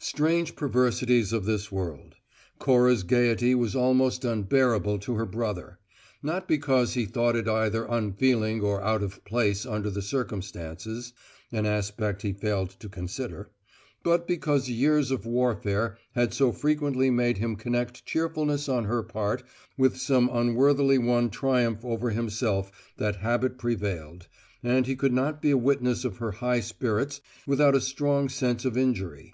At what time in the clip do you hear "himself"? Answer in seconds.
22.10-22.72